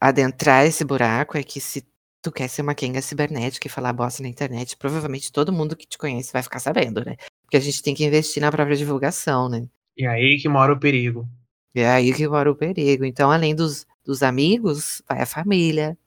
adentrar 0.00 0.66
esse 0.66 0.84
buraco, 0.84 1.36
é 1.38 1.42
que 1.42 1.60
se 1.60 1.86
tu 2.22 2.32
quer 2.32 2.48
ser 2.48 2.62
uma 2.62 2.74
Kenga 2.74 3.02
cibernética 3.02 3.66
e 3.66 3.70
falar 3.70 3.92
bosta 3.92 4.22
na 4.22 4.28
internet, 4.28 4.76
provavelmente 4.76 5.30
todo 5.30 5.52
mundo 5.52 5.76
que 5.76 5.86
te 5.86 5.98
conhece 5.98 6.32
vai 6.32 6.42
ficar 6.42 6.58
sabendo, 6.58 7.04
né? 7.04 7.16
Porque 7.42 7.56
a 7.56 7.60
gente 7.60 7.82
tem 7.82 7.94
que 7.94 8.04
investir 8.04 8.42
na 8.42 8.50
própria 8.50 8.76
divulgação, 8.76 9.48
né? 9.48 9.68
E 9.96 10.06
aí 10.06 10.38
que 10.38 10.48
mora 10.48 10.72
o 10.72 10.80
perigo. 10.80 11.28
E 11.74 11.80
é 11.80 11.90
aí 11.90 12.12
que 12.12 12.26
mora 12.26 12.50
o 12.50 12.56
perigo. 12.56 13.04
Então, 13.04 13.30
além 13.30 13.54
dos, 13.54 13.86
dos 14.04 14.22
amigos, 14.22 15.02
vai 15.08 15.22
a 15.22 15.26
família. 15.26 15.98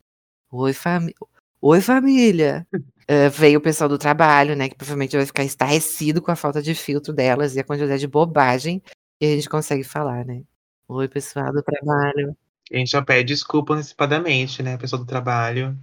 Oi, 0.51 0.73
fami 0.73 1.13
Oi 1.61 1.81
família. 1.81 2.67
Uh, 3.09 3.29
veio 3.31 3.59
o 3.59 3.61
pessoal 3.61 3.89
do 3.89 3.97
trabalho, 3.97 4.55
né? 4.55 4.67
Que 4.67 4.75
provavelmente 4.75 5.15
vai 5.15 5.25
ficar 5.25 5.43
estarrecido 5.43 6.21
com 6.21 6.29
a 6.29 6.35
falta 6.35 6.61
de 6.61 6.75
filtro 6.75 7.13
delas 7.13 7.55
e 7.55 7.59
a 7.59 7.63
quantidade 7.63 8.01
de 8.01 8.07
bobagem 8.07 8.81
que 9.19 9.25
a 9.25 9.35
gente 9.35 9.49
consegue 9.49 9.83
falar, 9.83 10.25
né? 10.25 10.43
Oi, 10.89 11.07
pessoal 11.07 11.51
do 11.51 11.63
trabalho. 11.63 12.35
A 12.71 12.77
gente 12.77 12.91
já 12.91 13.01
pede 13.01 13.33
desculpa 13.33 13.73
antecipadamente, 13.73 14.61
né? 14.61 14.77
Pessoal 14.77 15.01
do 15.01 15.07
trabalho. 15.07 15.77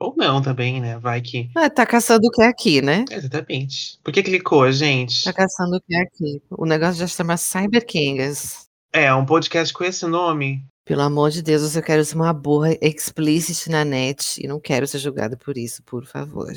Ou 0.00 0.14
não 0.16 0.42
também, 0.42 0.80
né? 0.80 0.98
Vai 0.98 1.20
que. 1.20 1.50
Ah, 1.54 1.70
tá 1.70 1.86
caçando 1.86 2.26
o 2.26 2.30
que 2.30 2.42
é 2.42 2.48
aqui, 2.48 2.82
né? 2.82 3.04
Exatamente. 3.10 3.98
Por 4.02 4.12
que 4.12 4.22
clicou, 4.22 4.70
gente? 4.72 5.24
Tá 5.24 5.32
caçando 5.32 5.76
o 5.76 5.80
que 5.80 5.94
é 5.94 6.00
aqui. 6.00 6.42
O 6.50 6.66
negócio 6.66 6.96
já 6.96 7.06
se 7.06 7.16
chama 7.16 7.36
Cyber 7.36 7.86
Kingas. 7.86 8.66
É, 8.92 9.14
um 9.14 9.24
podcast 9.24 9.72
com 9.72 9.84
esse 9.84 10.04
nome. 10.06 10.66
Pelo 10.84 11.02
amor 11.02 11.30
de 11.30 11.42
Deus, 11.42 11.76
eu 11.76 11.82
quero 11.82 12.04
ser 12.04 12.16
uma 12.16 12.32
burra 12.32 12.76
explicit 12.80 13.70
na 13.70 13.84
net 13.84 14.42
e 14.42 14.48
não 14.48 14.58
quero 14.58 14.84
ser 14.84 14.98
julgada 14.98 15.36
por 15.36 15.56
isso, 15.56 15.80
por 15.84 16.04
favor. 16.04 16.52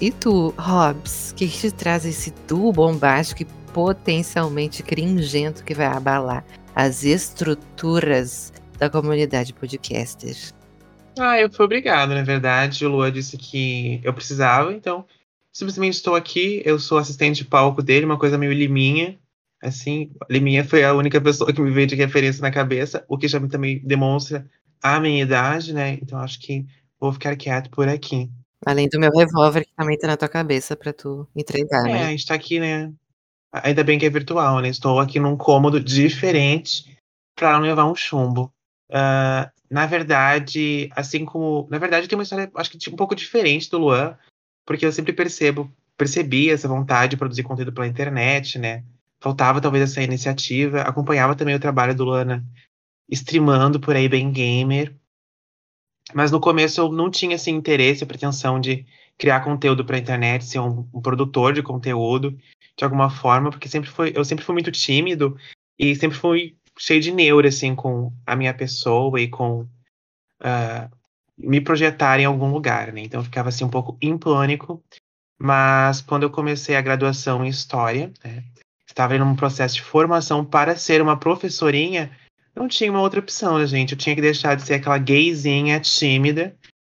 E 0.00 0.10
tu, 0.10 0.52
Hobbs, 0.58 1.30
o 1.30 1.34
que, 1.36 1.46
que 1.46 1.58
te 1.58 1.70
traz 1.70 2.04
esse 2.04 2.32
duo 2.48 2.72
bombástico 2.72 3.42
e 3.42 3.44
potencialmente 3.72 4.82
cringento 4.82 5.62
que 5.62 5.74
vai 5.74 5.86
abalar 5.86 6.44
as 6.74 7.04
estruturas 7.04 8.52
da 8.76 8.90
comunidade 8.90 9.54
podcaster? 9.54 10.57
Ah, 11.18 11.40
eu 11.40 11.50
fui 11.50 11.64
obrigado, 11.64 12.10
na 12.14 12.22
verdade. 12.22 12.84
O 12.86 12.88
Lua 12.88 13.10
disse 13.10 13.36
que 13.36 14.00
eu 14.04 14.14
precisava, 14.14 14.72
então 14.72 15.04
simplesmente 15.52 15.94
estou 15.94 16.14
aqui. 16.14 16.62
Eu 16.64 16.78
sou 16.78 16.98
assistente 16.98 17.38
de 17.38 17.44
palco 17.44 17.82
dele, 17.82 18.06
uma 18.06 18.18
coisa 18.18 18.38
meio 18.38 18.52
liminha. 18.52 19.18
Assim, 19.60 20.12
Liminha 20.30 20.64
foi 20.64 20.84
a 20.84 20.94
única 20.94 21.20
pessoa 21.20 21.52
que 21.52 21.60
me 21.60 21.70
veio 21.72 21.86
de 21.88 21.96
referência 21.96 22.40
na 22.40 22.50
cabeça, 22.50 23.04
o 23.08 23.18
que 23.18 23.26
já 23.26 23.40
também 23.48 23.80
demonstra 23.80 24.48
a 24.80 25.00
minha 25.00 25.20
idade, 25.20 25.74
né? 25.74 25.98
Então 26.00 26.18
acho 26.20 26.38
que 26.38 26.64
vou 27.00 27.12
ficar 27.12 27.34
quieto 27.34 27.68
por 27.70 27.88
aqui. 27.88 28.30
Além 28.64 28.88
do 28.88 29.00
meu 29.00 29.10
revólver 29.10 29.64
que 29.64 29.74
também 29.76 29.98
tá 29.98 30.06
na 30.06 30.16
tua 30.16 30.28
cabeça 30.28 30.76
pra 30.76 30.92
tu 30.92 31.28
entregar, 31.34 31.88
É, 31.88 31.92
né? 31.92 32.04
a 32.04 32.10
gente 32.10 32.26
tá 32.26 32.34
aqui, 32.34 32.60
né? 32.60 32.92
Ainda 33.52 33.82
bem 33.82 33.98
que 33.98 34.06
é 34.06 34.10
virtual, 34.10 34.60
né? 34.60 34.68
Estou 34.68 35.00
aqui 35.00 35.18
num 35.18 35.36
cômodo 35.36 35.80
diferente 35.80 36.96
pra 37.34 37.54
não 37.54 37.60
levar 37.60 37.86
um 37.86 37.94
chumbo. 37.94 38.52
Ah, 38.92 39.50
na 39.70 39.86
verdade, 39.86 40.90
assim 40.94 41.24
como. 41.24 41.68
Na 41.70 41.78
verdade, 41.78 42.08
tem 42.08 42.16
uma 42.18 42.22
história, 42.22 42.50
acho 42.54 42.70
que 42.70 42.90
um 42.90 42.96
pouco 42.96 43.14
diferente 43.14 43.70
do 43.70 43.78
Luan, 43.78 44.16
porque 44.64 44.86
eu 44.86 44.92
sempre 44.92 45.12
percebo, 45.12 45.70
percebi 45.96 46.50
essa 46.50 46.68
vontade 46.68 47.10
de 47.10 47.16
produzir 47.16 47.42
conteúdo 47.42 47.72
pela 47.72 47.86
internet, 47.86 48.58
né? 48.58 48.84
Faltava 49.20 49.60
talvez 49.60 49.90
essa 49.90 50.02
iniciativa. 50.02 50.82
Acompanhava 50.82 51.34
também 51.34 51.54
o 51.54 51.60
trabalho 51.60 51.94
do 51.94 52.04
Luana 52.04 52.44
streamando 53.10 53.80
por 53.80 53.96
aí, 53.96 54.08
bem 54.08 54.30
gamer. 54.32 54.94
Mas 56.14 56.30
no 56.30 56.40
começo 56.40 56.80
eu 56.80 56.90
não 56.90 57.10
tinha 57.10 57.36
assim, 57.36 57.52
interesse, 57.52 58.06
pretensão 58.06 58.58
de 58.60 58.86
criar 59.18 59.40
conteúdo 59.40 59.84
para 59.84 59.96
a 59.96 59.98
internet, 59.98 60.44
ser 60.44 60.60
um, 60.60 60.88
um, 60.94 61.02
produtor 61.02 61.52
de 61.52 61.62
conteúdo 61.62 62.38
de 62.76 62.84
alguma 62.84 63.10
forma, 63.10 63.50
porque 63.50 63.68
sempre 63.68 63.90
foi, 63.90 64.12
eu 64.14 64.24
sempre 64.24 64.44
fui 64.44 64.54
muito 64.54 64.70
tímido 64.70 65.36
e 65.78 65.94
sempre 65.96 66.16
fui 66.16 66.56
cheio 66.78 67.00
de 67.00 67.12
neura 67.12 67.48
assim 67.48 67.74
com 67.74 68.12
a 68.26 68.36
minha 68.36 68.54
pessoa 68.54 69.20
e 69.20 69.28
com 69.28 69.62
uh, 69.62 70.90
me 71.36 71.60
projetar 71.60 72.20
em 72.20 72.24
algum 72.24 72.50
lugar, 72.50 72.92
né? 72.92 73.02
Então 73.02 73.20
eu 73.20 73.24
ficava 73.24 73.48
assim 73.48 73.64
um 73.64 73.70
pouco 73.70 73.96
em 74.00 74.16
pânico. 74.16 74.82
Mas 75.40 76.00
quando 76.00 76.24
eu 76.24 76.30
comecei 76.30 76.74
a 76.74 76.80
graduação 76.80 77.44
em 77.44 77.48
história, 77.48 78.12
né, 78.24 78.42
estava 78.86 79.14
em 79.14 79.22
um 79.22 79.36
processo 79.36 79.76
de 79.76 79.82
formação 79.82 80.44
para 80.44 80.76
ser 80.76 81.00
uma 81.00 81.16
professorinha 81.16 82.10
não 82.58 82.66
tinha 82.66 82.90
uma 82.90 83.00
outra 83.00 83.20
opção, 83.20 83.58
né, 83.58 83.66
gente? 83.66 83.92
Eu 83.92 83.98
tinha 83.98 84.16
que 84.16 84.20
deixar 84.20 84.56
de 84.56 84.62
ser 84.62 84.74
aquela 84.74 84.98
gayzinha 84.98 85.78
tímida 85.78 86.56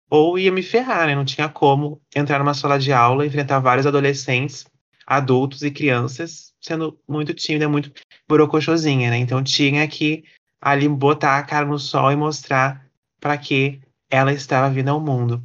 ou 0.09 0.39
ia 0.39 0.51
me 0.51 0.63
ferrar, 0.63 1.07
né? 1.07 1.15
Não 1.15 1.25
tinha 1.25 1.49
como 1.49 2.01
entrar 2.15 2.39
numa 2.39 2.53
sala 2.53 2.79
de 2.79 2.93
aula 2.93 3.25
enfrentar 3.25 3.59
vários 3.59 3.85
adolescentes, 3.85 4.65
adultos 5.09 5.63
e 5.63 5.71
crianças 5.71 6.53
sendo 6.61 6.99
muito 7.07 7.33
tímida, 7.33 7.67
muito 7.67 7.91
borocochosinha, 8.27 9.09
né? 9.09 9.17
Então 9.17 9.43
tinha 9.43 9.87
que 9.87 10.23
ali 10.61 10.87
botar 10.87 11.37
a 11.37 11.43
cara 11.43 11.65
no 11.65 11.79
sol 11.79 12.11
e 12.11 12.15
mostrar 12.15 12.85
para 13.19 13.37
que 13.37 13.81
ela 14.09 14.31
estava 14.31 14.69
vindo 14.69 14.89
ao 14.89 14.99
mundo. 14.99 15.43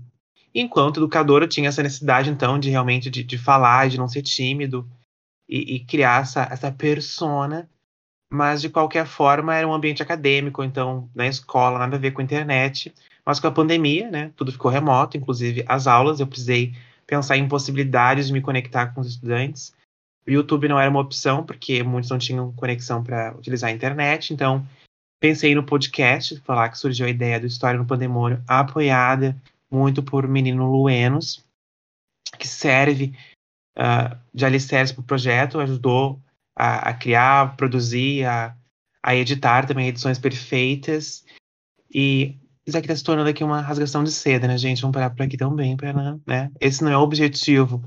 Enquanto 0.55 0.99
educadora, 0.99 1.45
eu 1.45 1.49
tinha 1.49 1.69
essa 1.69 1.83
necessidade, 1.83 2.31
então, 2.31 2.59
de 2.59 2.71
realmente 2.71 3.11
de, 3.11 3.25
de 3.25 3.39
falar, 3.39 3.89
de 3.89 3.99
não 3.99 4.09
ser 4.09 4.23
tímido 4.23 4.89
e, 5.49 5.77
e 5.77 5.81
criar 5.81 6.23
essa, 6.23 6.49
essa 6.51 6.71
persona 6.71 7.69
mas 8.35 8.61
de 8.61 8.69
qualquer 8.69 9.07
forma 9.07 9.55
era 9.55 9.67
um 9.67 9.73
ambiente 9.73 10.03
acadêmico, 10.03 10.65
então 10.65 11.09
na 11.15 11.27
escola, 11.27 11.79
nada 11.79 11.97
a 11.97 11.99
ver 12.01 12.11
com 12.11 12.21
a 12.21 12.25
internet. 12.25 12.93
Mas 13.25 13.39
com 13.39 13.47
a 13.47 13.53
pandemia, 13.53 14.11
né, 14.11 14.33
tudo 14.35 14.51
ficou 14.51 14.71
remoto, 14.71 15.17
inclusive 15.17 15.65
as 15.69 15.87
aulas, 15.87 16.19
eu 16.19 16.27
precisei 16.27 16.75
pensar 17.07 17.37
em 17.37 17.49
possibilidades 17.49 18.29
de 18.29 18.33
me 18.33 18.41
conectar 18.41 18.89
com 18.89 19.01
os 19.01 19.09
estudantes. 19.09 19.75
O 20.27 20.31
YouTube 20.31 20.69
não 20.69 20.79
era 20.79 20.91
uma 20.91 21.01
opção, 21.01 21.45
porque 21.45 21.83
muitos 21.83 22.11
não 22.11 22.19
tinham 22.19 22.53
conexão 22.53 23.03
para 23.03 23.35
utilizar 23.37 23.71
a 23.71 23.73
internet, 23.73 24.33
então 24.33 24.67
pensei 25.21 25.55
no 25.55 25.65
podcast, 25.65 26.41
falar 26.41 26.69
que 26.71 26.79
surgiu 26.79 27.07
a 27.07 27.11
ideia 27.11 27.41
do 27.41 27.47
História 27.47 27.79
no 27.79 27.87
Pandemônio, 27.87 28.43
apoiada 28.47 29.37
muito 29.71 30.03
por 30.03 30.27
Menino 30.29 30.71
Luenos, 30.71 31.45
que 32.39 32.49
serve 32.49 33.15
uh, 33.77 34.17
de 34.33 34.45
alicerce 34.45 34.95
para 34.95 35.01
o 35.01 35.05
projeto, 35.05 35.61
ajudou 35.61 36.21
a, 36.57 36.91
a 36.91 36.95
criar, 36.95 37.57
produzir, 37.57 38.25
a, 38.25 38.57
a 39.03 39.15
editar 39.15 39.67
também 39.67 39.89
edições 39.89 40.19
perfeitas. 40.19 41.25
E 41.93 42.37
isso 42.67 42.77
aqui 42.77 42.87
está 42.87 42.97
se 42.97 43.05
tornando 43.05 43.29
aqui 43.29 43.45
uma 43.45 43.61
rasgação 43.61 44.03
de 44.03 44.11
seda, 44.11 44.49
né, 44.49 44.57
gente? 44.57 44.81
Vamos 44.81 44.95
parar 44.95 45.11
por 45.11 45.23
aqui 45.23 45.37
também, 45.37 45.77
para, 45.77 46.19
né? 46.27 46.51
Esse 46.61 46.83
não 46.83 46.91
é 46.91 46.97
o 46.97 47.03
objetivo. 47.03 47.83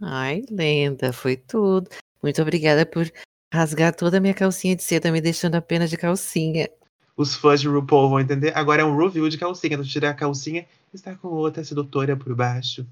Ai, 0.00 0.42
lenda, 0.50 1.12
foi 1.12 1.36
tudo. 1.36 1.90
Muito 2.22 2.40
obrigada 2.40 2.86
por 2.86 3.10
rasgar 3.52 3.94
toda 3.94 4.18
a 4.18 4.20
minha 4.20 4.34
calcinha 4.34 4.76
de 4.76 4.82
seda, 4.82 5.10
me 5.10 5.20
deixando 5.20 5.56
apenas 5.56 5.90
de 5.90 5.96
calcinha. 5.96 6.68
Os 7.16 7.34
fãs 7.34 7.60
de 7.60 7.68
RuPaul 7.68 8.08
vão 8.08 8.20
entender. 8.20 8.56
Agora 8.56 8.82
é 8.82 8.84
um 8.84 8.96
review 8.96 9.28
de 9.28 9.36
calcinha. 9.36 9.76
Tu 9.76 9.84
tirar 9.84 10.10
a 10.10 10.14
calcinha 10.14 10.66
e 10.92 10.96
está 10.96 11.14
com 11.16 11.28
outra 11.28 11.64
sedutora 11.64 12.16
por 12.16 12.34
baixo. 12.34 12.86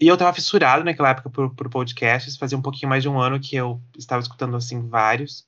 E 0.00 0.08
eu 0.08 0.16
tava 0.16 0.32
fissurado 0.32 0.82
naquela 0.82 1.10
época 1.10 1.28
por, 1.28 1.54
por 1.54 1.68
podcasts, 1.68 2.36
fazia 2.36 2.56
um 2.56 2.62
pouquinho 2.62 2.88
mais 2.88 3.02
de 3.02 3.08
um 3.08 3.20
ano 3.20 3.38
que 3.38 3.54
eu 3.54 3.80
estava 3.98 4.22
escutando, 4.22 4.56
assim, 4.56 4.88
vários. 4.88 5.46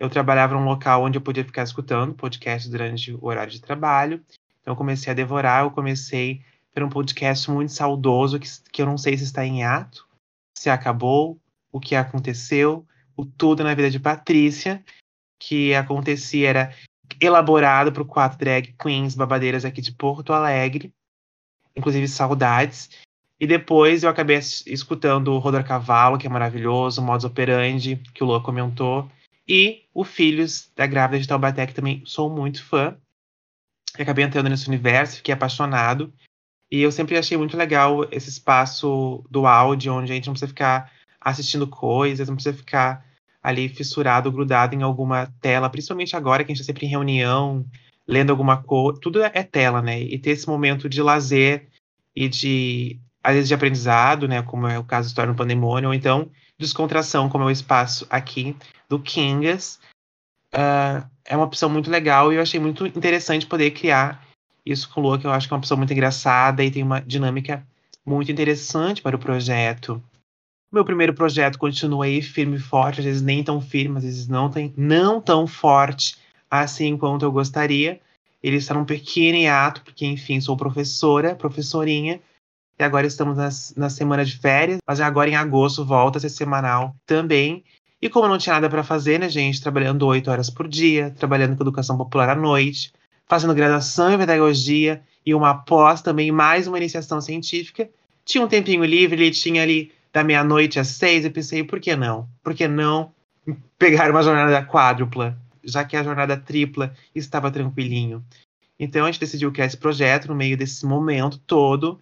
Eu 0.00 0.08
trabalhava 0.08 0.54
num 0.54 0.64
local 0.64 1.04
onde 1.04 1.18
eu 1.18 1.22
podia 1.22 1.44
ficar 1.44 1.62
escutando 1.62 2.14
podcasts 2.14 2.70
durante 2.70 3.12
o 3.12 3.26
horário 3.26 3.52
de 3.52 3.60
trabalho. 3.60 4.24
Então 4.60 4.72
eu 4.72 4.76
comecei 4.76 5.12
a 5.12 5.14
devorar, 5.14 5.64
eu 5.64 5.70
comecei 5.70 6.42
por 6.72 6.82
um 6.82 6.88
podcast 6.88 7.50
muito 7.50 7.72
saudoso, 7.72 8.40
que, 8.40 8.48
que 8.72 8.80
eu 8.80 8.86
não 8.86 8.96
sei 8.96 9.18
se 9.18 9.24
está 9.24 9.44
em 9.44 9.62
ato, 9.62 10.08
se 10.56 10.70
acabou, 10.70 11.38
o 11.70 11.78
que 11.78 11.94
aconteceu, 11.94 12.86
o 13.16 13.24
tudo 13.24 13.62
na 13.62 13.74
vida 13.74 13.90
de 13.90 14.00
Patrícia, 14.00 14.82
que 15.38 15.74
acontecia, 15.74 16.48
era 16.48 16.74
elaborado 17.20 17.92
por 17.92 18.06
quatro 18.06 18.38
drag 18.38 18.74
queens 18.80 19.14
babadeiras 19.14 19.64
aqui 19.64 19.80
de 19.80 19.92
Porto 19.92 20.32
Alegre, 20.32 20.94
inclusive 21.76 22.08
saudades. 22.08 22.90
E 23.38 23.46
depois 23.46 24.02
eu 24.02 24.10
acabei 24.10 24.38
escutando 24.38 25.28
o 25.32 25.38
Rodor 25.38 25.64
Cavalo, 25.64 26.18
que 26.18 26.26
é 26.26 26.30
maravilhoso, 26.30 27.00
o 27.00 27.04
Modus 27.04 27.24
Operandi, 27.24 27.96
que 28.14 28.22
o 28.22 28.26
Lua 28.26 28.42
comentou, 28.42 29.10
e 29.50 29.82
o 29.92 30.04
Filhos 30.04 30.70
da 30.76 30.86
Grávida 30.86 31.18
de 31.18 31.26
Taubaté, 31.26 31.66
que 31.66 31.74
também 31.74 32.04
sou 32.06 32.30
muito 32.30 32.64
fã. 32.64 32.96
E 33.98 34.02
acabei 34.02 34.24
entrando 34.24 34.48
nesse 34.48 34.68
universo, 34.68 35.16
fiquei 35.16 35.34
apaixonado. 35.34 36.12
E 36.70 36.80
eu 36.80 36.92
sempre 36.92 37.18
achei 37.18 37.36
muito 37.36 37.56
legal 37.56 38.06
esse 38.12 38.28
espaço 38.28 39.24
do 39.28 39.48
áudio, 39.48 39.92
onde 39.92 40.12
a 40.12 40.14
gente 40.14 40.28
não 40.28 40.34
precisa 40.34 40.48
ficar 40.48 40.92
assistindo 41.20 41.66
coisas, 41.66 42.28
não 42.28 42.36
precisa 42.36 42.56
ficar 42.56 43.04
ali 43.42 43.68
fissurado, 43.68 44.30
grudado 44.30 44.76
em 44.76 44.82
alguma 44.82 45.26
tela, 45.40 45.68
principalmente 45.68 46.14
agora 46.14 46.44
que 46.44 46.52
a 46.52 46.54
gente 46.54 46.60
está 46.60 46.72
sempre 46.72 46.86
em 46.86 46.90
reunião, 46.90 47.66
lendo 48.06 48.30
alguma 48.30 48.62
coisa, 48.62 49.00
tudo 49.00 49.20
é 49.20 49.42
tela, 49.42 49.82
né? 49.82 50.00
E 50.00 50.16
ter 50.16 50.30
esse 50.30 50.46
momento 50.46 50.88
de 50.88 51.02
lazer 51.02 51.66
e 52.14 52.28
de 52.28 53.00
às 53.20 53.34
vezes 53.34 53.48
de 53.48 53.54
aprendizado, 53.54 54.28
né, 54.28 54.42
como 54.42 54.68
é 54.68 54.78
o 54.78 54.84
caso 54.84 55.08
da 55.08 55.10
história 55.10 55.32
no 55.32 55.36
pandemônio, 55.36 55.88
ou 55.88 55.94
então 55.94 56.30
descontração, 56.60 57.28
como 57.28 57.44
é 57.44 57.46
o 57.48 57.50
espaço 57.50 58.06
aqui 58.10 58.54
do 58.88 58.98
Kingas. 58.98 59.80
Uh, 60.52 61.08
é 61.24 61.36
uma 61.36 61.46
opção 61.46 61.68
muito 61.68 61.90
legal 61.90 62.32
e 62.32 62.36
eu 62.36 62.42
achei 62.42 62.60
muito 62.60 62.86
interessante 62.86 63.46
poder 63.46 63.70
criar 63.70 64.24
isso 64.64 64.88
com 64.90 65.00
o 65.00 65.04
Lua, 65.04 65.18
que 65.18 65.26
eu 65.26 65.32
acho 65.32 65.48
que 65.48 65.54
é 65.54 65.56
uma 65.56 65.60
pessoa 65.60 65.78
muito 65.78 65.92
engraçada 65.92 66.62
e 66.62 66.70
tem 66.70 66.82
uma 66.82 67.00
dinâmica 67.00 67.66
muito 68.04 68.30
interessante 68.30 69.00
para 69.00 69.16
o 69.16 69.18
projeto. 69.18 70.02
Meu 70.72 70.84
primeiro 70.84 71.14
projeto 71.14 71.58
continua 71.58 72.04
aí 72.04 72.22
firme 72.22 72.56
e 72.56 72.60
forte, 72.60 73.00
às 73.00 73.04
vezes 73.04 73.22
nem 73.22 73.42
tão 73.42 73.60
firme, 73.60 73.98
às 73.98 74.04
vezes 74.04 74.28
não, 74.28 74.50
tem, 74.50 74.72
não 74.76 75.20
tão 75.20 75.46
forte 75.46 76.16
assim 76.50 76.96
quanto 76.96 77.24
eu 77.24 77.32
gostaria. 77.32 78.00
Ele 78.42 78.56
está 78.56 78.74
num 78.74 78.84
pequeno 78.84 79.36
hiato, 79.36 79.82
porque, 79.82 80.06
enfim, 80.06 80.40
sou 80.40 80.56
professora, 80.56 81.34
professorinha, 81.34 82.20
e 82.80 82.82
agora 82.82 83.06
estamos 83.06 83.36
nas, 83.36 83.74
na 83.76 83.90
semana 83.90 84.24
de 84.24 84.38
férias, 84.38 84.78
mas 84.86 85.02
agora 85.02 85.28
em 85.28 85.36
agosto 85.36 85.84
volta 85.84 86.16
a 86.16 86.20
ser 86.20 86.30
semanal 86.30 86.96
também. 87.04 87.62
E 88.00 88.08
como 88.08 88.26
não 88.26 88.38
tinha 88.38 88.54
nada 88.54 88.70
para 88.70 88.82
fazer, 88.82 89.20
né, 89.20 89.28
gente, 89.28 89.60
trabalhando 89.60 90.06
oito 90.06 90.30
horas 90.30 90.48
por 90.48 90.66
dia, 90.66 91.10
trabalhando 91.10 91.54
com 91.54 91.62
educação 91.62 91.98
popular 91.98 92.30
à 92.30 92.34
noite, 92.34 92.90
fazendo 93.28 93.54
graduação 93.54 94.14
em 94.14 94.16
pedagogia 94.16 95.02
e 95.26 95.34
uma 95.34 95.54
pós 95.54 96.00
também, 96.00 96.32
mais 96.32 96.66
uma 96.66 96.78
iniciação 96.78 97.20
científica, 97.20 97.86
tinha 98.24 98.42
um 98.42 98.48
tempinho 98.48 98.82
livre, 98.82 99.24
ele 99.24 99.30
tinha 99.30 99.62
ali 99.62 99.92
da 100.10 100.24
meia-noite 100.24 100.80
às 100.80 100.88
seis, 100.88 101.26
e 101.26 101.30
pensei, 101.30 101.62
por 101.62 101.80
que 101.80 101.94
não? 101.94 102.26
Por 102.42 102.54
que 102.54 102.66
não 102.66 103.12
pegar 103.78 104.10
uma 104.10 104.22
jornada 104.22 104.64
quádrupla, 104.64 105.36
já 105.62 105.84
que 105.84 105.98
a 105.98 106.02
jornada 106.02 106.34
tripla 106.34 106.94
estava 107.14 107.50
tranquilinho? 107.50 108.24
Então 108.78 109.04
a 109.04 109.10
gente 109.10 109.20
decidiu 109.20 109.52
criar 109.52 109.66
esse 109.66 109.76
projeto 109.76 110.28
no 110.28 110.34
meio 110.34 110.56
desse 110.56 110.86
momento 110.86 111.38
todo, 111.46 112.00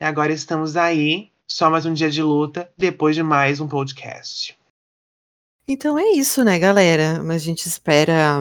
agora 0.00 0.32
estamos 0.32 0.76
aí, 0.76 1.32
só 1.46 1.70
mais 1.70 1.86
um 1.86 1.94
dia 1.94 2.10
de 2.10 2.22
luta, 2.22 2.70
depois 2.76 3.16
de 3.16 3.22
mais 3.22 3.60
um 3.60 3.68
podcast. 3.68 4.58
Então 5.68 5.98
é 5.98 6.10
isso, 6.10 6.44
né, 6.44 6.58
galera? 6.58 7.20
A 7.20 7.38
gente 7.38 7.66
espera 7.66 8.40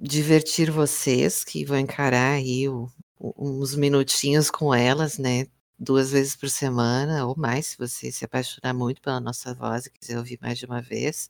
divertir 0.00 0.70
vocês 0.70 1.44
que 1.44 1.64
vão 1.64 1.78
encarar 1.78 2.34
aí 2.34 2.68
o, 2.68 2.90
uns 3.20 3.76
minutinhos 3.76 4.50
com 4.50 4.74
elas, 4.74 5.18
né? 5.18 5.46
Duas 5.78 6.12
vezes 6.12 6.34
por 6.34 6.48
semana 6.48 7.26
ou 7.26 7.36
mais, 7.36 7.68
se 7.68 7.78
você 7.78 8.10
se 8.10 8.24
apaixonar 8.24 8.74
muito 8.74 9.00
pela 9.00 9.20
nossa 9.20 9.54
voz 9.54 9.86
e 9.86 9.90
quiser 9.90 10.18
ouvir 10.18 10.38
mais 10.40 10.58
de 10.58 10.66
uma 10.66 10.80
vez. 10.80 11.28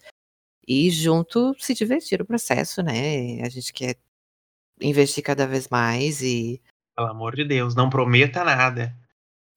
E 0.66 0.90
junto 0.90 1.54
se 1.58 1.74
divertir 1.74 2.22
o 2.22 2.26
processo, 2.26 2.82
né? 2.82 3.42
A 3.42 3.48
gente 3.48 3.72
quer 3.72 3.96
investir 4.80 5.22
cada 5.22 5.46
vez 5.46 5.68
mais 5.68 6.22
e. 6.22 6.62
Pelo 6.96 7.08
amor 7.08 7.34
de 7.34 7.44
Deus, 7.44 7.74
não 7.74 7.90
prometa 7.90 8.44
nada. 8.44 8.96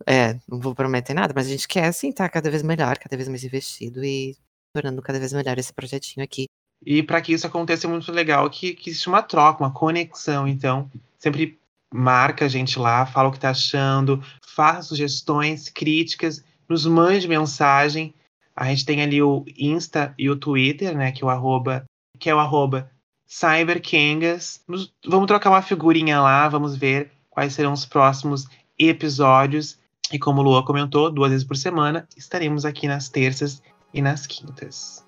É, 0.05 0.33
não 0.47 0.59
vou 0.59 0.75
prometer 0.75 1.13
nada, 1.13 1.33
mas 1.35 1.47
a 1.47 1.49
gente 1.49 1.67
quer 1.67 1.85
assim 1.85 2.09
estar 2.09 2.25
tá 2.25 2.29
cada 2.29 2.49
vez 2.49 2.61
melhor, 2.63 2.97
cada 2.97 3.15
vez 3.15 3.29
mais 3.29 3.43
investido 3.43 4.03
e 4.03 4.35
tornando 4.73 5.01
cada 5.01 5.19
vez 5.19 5.31
melhor 5.31 5.57
esse 5.57 5.73
projetinho 5.73 6.23
aqui. 6.23 6.45
E 6.85 7.01
para 7.01 7.21
que 7.21 7.33
isso 7.33 7.47
aconteça 7.47 7.87
é 7.87 7.89
muito 7.89 8.11
legal 8.11 8.49
que, 8.49 8.73
que 8.73 8.89
existe 8.89 9.07
uma 9.07 9.23
troca, 9.23 9.63
uma 9.63 9.71
conexão. 9.71 10.47
Então, 10.47 10.89
sempre 11.17 11.57
marca 11.93 12.45
a 12.45 12.47
gente 12.47 12.77
lá, 12.77 13.05
fala 13.05 13.29
o 13.29 13.31
que 13.31 13.39
tá 13.39 13.51
achando, 13.51 14.21
faça 14.45 14.89
sugestões, 14.89 15.69
críticas, 15.69 16.43
nos 16.67 16.85
mande 16.85 17.27
mensagem. 17.27 18.13
A 18.55 18.65
gente 18.65 18.85
tem 18.85 19.01
ali 19.01 19.21
o 19.21 19.45
Insta 19.57 20.13
e 20.17 20.29
o 20.29 20.35
Twitter, 20.35 20.95
né? 20.95 21.11
Que 21.11 21.23
é 21.23 21.25
o 21.25 21.29
arroba, 21.29 21.85
que 22.19 22.29
é 22.29 22.35
o 22.35 22.39
arroba 22.39 22.89
CyberKengas. 23.27 24.61
vamos 25.05 25.27
trocar 25.27 25.49
uma 25.49 25.61
figurinha 25.61 26.21
lá, 26.21 26.47
vamos 26.47 26.75
ver 26.75 27.11
quais 27.29 27.53
serão 27.53 27.73
os 27.73 27.85
próximos 27.85 28.47
episódios. 28.77 29.79
E 30.11 30.19
como 30.19 30.41
o 30.41 30.43
Lua 30.43 30.63
comentou, 30.65 31.11
duas 31.11 31.31
vezes 31.31 31.45
por 31.45 31.57
semana, 31.57 32.07
estaremos 32.15 32.65
aqui 32.65 32.87
nas 32.87 33.09
terças 33.09 33.61
e 33.93 34.01
nas 34.01 34.27
quintas. 34.27 35.05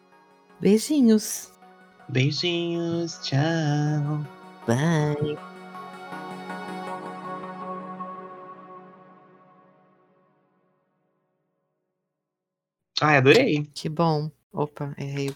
Beijinhos. 0.59 1.51
Beijinhos, 2.09 3.19
tchau. 3.21 4.25
Bye. 4.65 5.37
Ai, 12.99 13.17
adorei. 13.17 13.69
Que 13.75 13.87
bom. 13.87 14.31
Opa, 14.51 14.95
errei 14.97 15.35